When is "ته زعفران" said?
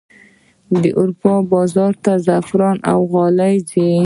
2.03-2.77